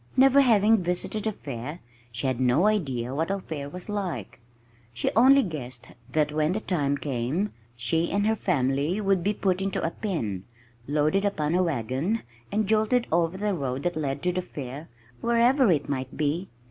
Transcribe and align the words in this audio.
Never 0.17 0.41
having 0.41 0.81
visited 0.81 1.27
a 1.27 1.31
fair, 1.31 1.79
she 2.11 2.25
had 2.25 2.39
no 2.39 2.65
idea 2.65 3.13
what 3.13 3.29
a 3.29 3.39
fair 3.39 3.69
was 3.69 3.87
like. 3.87 4.39
She 4.95 5.11
only 5.15 5.43
guessed 5.43 5.89
that 6.13 6.31
when 6.31 6.53
the 6.53 6.59
time 6.59 6.97
came, 6.97 7.53
she 7.75 8.09
and 8.11 8.25
her 8.25 8.35
family 8.35 8.99
would 8.99 9.23
be 9.23 9.35
put 9.35 9.61
into 9.61 9.79
a 9.85 9.91
pen, 9.91 10.45
loaded 10.87 11.23
upon 11.23 11.53
a 11.53 11.61
wagon, 11.61 12.23
and 12.51 12.65
jolted 12.65 13.05
over 13.11 13.37
the 13.37 13.53
road 13.53 13.83
that 13.83 13.95
led 13.95 14.23
to 14.23 14.31
the 14.33 14.41
fair, 14.41 14.89
wherever 15.21 15.69
it 15.69 15.87
might 15.87 16.17
be. 16.17 16.49